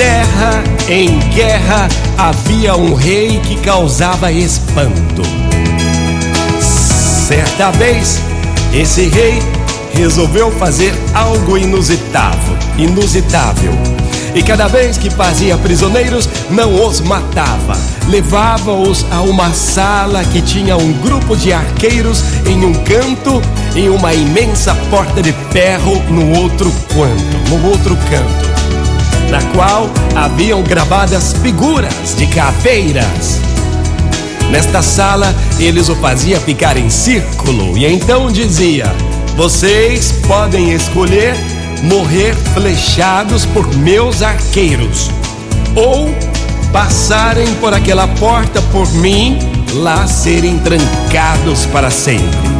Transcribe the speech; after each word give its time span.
terra 0.00 0.64
em 0.88 1.18
guerra 1.28 1.86
havia 2.16 2.74
um 2.74 2.94
rei 2.94 3.38
que 3.40 3.54
causava 3.56 4.32
espanto. 4.32 5.20
Certa 6.58 7.70
vez, 7.72 8.18
esse 8.72 9.08
rei 9.08 9.42
resolveu 9.92 10.50
fazer 10.52 10.94
algo 11.12 11.58
inusitável, 11.58 12.56
inusitável. 12.78 13.74
E 14.34 14.42
cada 14.42 14.68
vez 14.68 14.96
que 14.96 15.10
fazia 15.10 15.58
prisioneiros, 15.58 16.26
não 16.48 16.86
os 16.86 17.02
matava. 17.02 17.76
Levava-os 18.08 19.04
a 19.10 19.20
uma 19.20 19.52
sala 19.52 20.24
que 20.24 20.40
tinha 20.40 20.78
um 20.78 20.94
grupo 20.94 21.36
de 21.36 21.52
arqueiros 21.52 22.24
em 22.46 22.64
um 22.64 22.72
canto 22.84 23.42
e 23.76 23.90
uma 23.90 24.14
imensa 24.14 24.74
porta 24.88 25.20
de 25.20 25.34
ferro 25.52 26.02
no 26.08 26.38
outro 26.38 26.72
canto, 26.88 27.50
no 27.50 27.68
outro 27.68 27.94
canto, 28.08 28.59
na 29.30 29.40
qual 29.54 29.88
haviam 30.14 30.62
gravadas 30.62 31.32
figuras 31.34 32.14
de 32.16 32.26
caveiras. 32.26 33.40
Nesta 34.50 34.82
sala, 34.82 35.34
eles 35.58 35.88
o 35.88 35.94
fazia 35.96 36.40
ficar 36.40 36.76
em 36.76 36.90
círculo 36.90 37.78
e 37.78 37.86
então 37.86 38.30
dizia: 38.30 38.86
Vocês 39.36 40.12
podem 40.26 40.72
escolher 40.72 41.34
morrer 41.82 42.34
flechados 42.52 43.46
por 43.46 43.66
meus 43.76 44.22
arqueiros 44.22 45.10
ou 45.74 46.12
passarem 46.72 47.46
por 47.54 47.72
aquela 47.72 48.06
porta 48.06 48.60
por 48.72 48.90
mim, 48.94 49.38
lá 49.74 50.06
serem 50.06 50.58
trancados 50.58 51.66
para 51.66 51.90
sempre. 51.90 52.59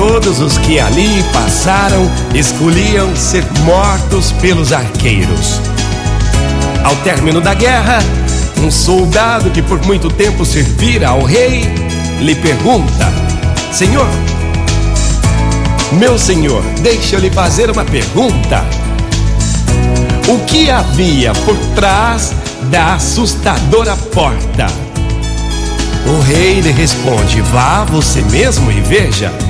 Todos 0.00 0.40
os 0.40 0.56
que 0.56 0.80
ali 0.80 1.22
passaram 1.30 2.10
escolhiam 2.34 3.14
ser 3.14 3.44
mortos 3.64 4.32
pelos 4.32 4.72
arqueiros. 4.72 5.60
Ao 6.82 6.96
término 6.96 7.38
da 7.38 7.52
guerra, 7.52 7.98
um 8.64 8.70
soldado 8.70 9.50
que 9.50 9.60
por 9.60 9.84
muito 9.84 10.08
tempo 10.08 10.46
servira 10.46 11.10
ao 11.10 11.22
rei 11.22 11.64
lhe 12.18 12.34
pergunta: 12.34 13.12
Senhor, 13.70 14.08
meu 15.92 16.18
senhor, 16.18 16.62
deixa 16.80 17.16
eu 17.16 17.20
lhe 17.20 17.30
fazer 17.30 17.70
uma 17.70 17.84
pergunta. 17.84 18.64
O 20.26 20.38
que 20.46 20.70
havia 20.70 21.34
por 21.44 21.58
trás 21.74 22.32
da 22.70 22.94
assustadora 22.94 23.94
porta? 24.14 24.66
O 26.06 26.22
rei 26.22 26.62
lhe 26.62 26.72
responde: 26.72 27.42
Vá 27.42 27.84
você 27.84 28.22
mesmo 28.22 28.72
e 28.72 28.80
veja. 28.80 29.49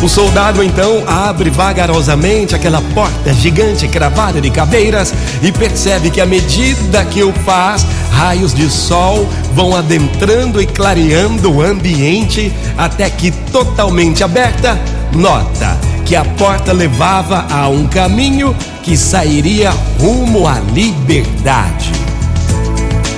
O 0.00 0.08
soldado 0.08 0.62
então 0.62 1.02
abre 1.06 1.50
vagarosamente 1.50 2.54
aquela 2.54 2.80
porta 2.94 3.34
gigante 3.34 3.88
cravada 3.88 4.40
de 4.40 4.48
caveiras 4.48 5.12
e 5.42 5.50
percebe 5.50 6.08
que 6.10 6.20
à 6.20 6.26
medida 6.26 7.04
que 7.04 7.22
o 7.24 7.32
faz, 7.32 7.84
raios 8.12 8.54
de 8.54 8.70
sol 8.70 9.28
vão 9.54 9.74
adentrando 9.74 10.62
e 10.62 10.66
clareando 10.66 11.52
o 11.52 11.60
ambiente 11.60 12.52
até 12.76 13.10
que 13.10 13.32
totalmente 13.50 14.22
aberta, 14.22 14.78
nota 15.12 15.76
que 16.04 16.14
a 16.14 16.24
porta 16.24 16.72
levava 16.72 17.46
a 17.50 17.68
um 17.68 17.86
caminho 17.86 18.56
que 18.84 18.96
sairia 18.96 19.70
rumo 19.98 20.46
à 20.46 20.60
liberdade. 20.60 21.92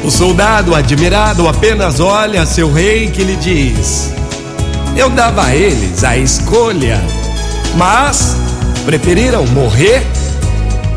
O 0.03 0.11
soldado, 0.11 0.75
admirado, 0.75 1.47
apenas 1.47 2.01
olha 2.01 2.47
seu 2.47 2.73
rei 2.73 3.08
que 3.08 3.23
lhe 3.23 3.36
diz: 3.36 4.12
eu 4.96 5.10
dava 5.10 5.46
a 5.46 5.55
eles 5.55 6.05
a 6.05 6.16
escolha, 6.16 7.00
mas 7.77 8.36
preferiram 8.84 9.46
morrer 9.46 10.02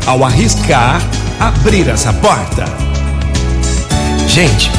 ao 0.06 0.24
arriscar 0.24 1.00
abrir 1.38 1.88
essa 1.88 2.12
porta. 2.12 2.64
Gente, 4.28 4.70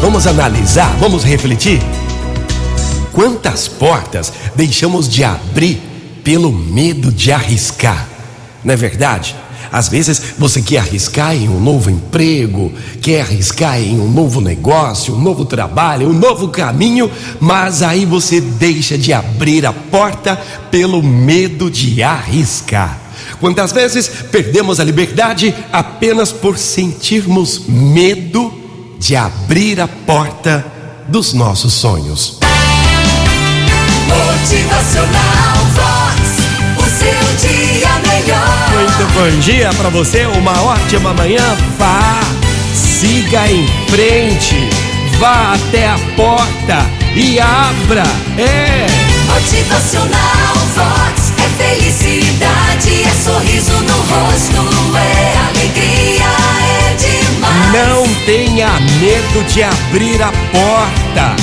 vamos 0.00 0.26
analisar, 0.26 0.94
vamos 0.98 1.24
refletir. 1.24 1.80
Quantas 3.12 3.68
portas 3.68 4.32
deixamos 4.54 5.08
de 5.08 5.22
abrir 5.22 5.80
pelo 6.22 6.52
medo 6.52 7.12
de 7.12 7.32
arriscar? 7.32 8.08
Não 8.64 8.72
é 8.72 8.76
verdade? 8.76 9.36
Às 9.72 9.88
vezes 9.88 10.20
você 10.38 10.60
quer 10.60 10.78
arriscar 10.78 11.34
em 11.34 11.48
um 11.48 11.60
novo 11.60 11.90
emprego, 11.90 12.72
quer 13.00 13.22
arriscar 13.22 13.80
em 13.80 14.00
um 14.00 14.08
novo 14.08 14.40
negócio, 14.40 15.14
um 15.14 15.20
novo 15.20 15.44
trabalho, 15.44 16.08
um 16.08 16.12
novo 16.12 16.48
caminho, 16.48 17.10
mas 17.40 17.82
aí 17.82 18.04
você 18.04 18.40
deixa 18.40 18.96
de 18.96 19.12
abrir 19.12 19.66
a 19.66 19.72
porta 19.72 20.36
pelo 20.70 21.02
medo 21.02 21.70
de 21.70 22.02
arriscar. 22.02 23.00
Quantas 23.40 23.72
vezes 23.72 24.08
perdemos 24.30 24.80
a 24.80 24.84
liberdade 24.84 25.54
apenas 25.72 26.32
por 26.32 26.58
sentirmos 26.58 27.62
medo 27.66 28.52
de 28.98 29.16
abrir 29.16 29.80
a 29.80 29.88
porta 29.88 30.64
dos 31.08 31.32
nossos 31.32 31.74
sonhos? 31.74 32.43
Bom 39.14 39.30
dia 39.40 39.70
para 39.76 39.88
você, 39.90 40.26
uma 40.26 40.60
ótima 40.62 41.14
manhã. 41.14 41.56
Vá, 41.78 42.20
siga 42.74 43.48
em 43.48 43.66
frente, 43.88 44.68
vá 45.18 45.54
até 45.54 45.86
a 45.86 45.98
porta 46.16 46.84
e 47.14 47.38
abra. 47.38 48.02
É. 48.36 48.86
Motivacional 49.32 50.54
Vox 50.74 51.32
é 51.38 51.48
felicidade, 51.62 53.04
é 53.04 53.10
sorriso 53.22 53.72
no 53.72 53.96
rosto, 53.96 54.96
é 54.96 55.38
alegria, 55.48 56.24
é 56.60 56.94
demais. 56.96 57.72
Não 57.72 58.06
tenha 58.26 58.68
medo 59.00 59.44
de 59.48 59.62
abrir 59.62 60.20
a 60.22 60.32
porta. 60.52 61.36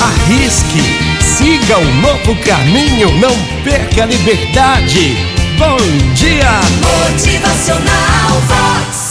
Arrisque, 0.00 0.82
siga 1.20 1.78
um 1.78 2.00
novo 2.00 2.34
caminho, 2.44 3.10
não 3.18 3.36
perca 3.62 4.04
a 4.04 4.06
liberdade. 4.06 5.37
Bom 5.58 5.76
dia! 6.14 6.60
Motivacional 6.80 8.40
Vox. 8.46 9.07